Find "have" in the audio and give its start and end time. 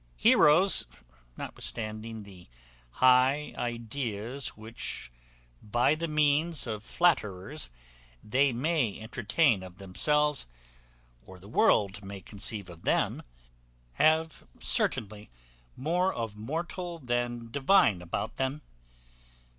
13.93-14.47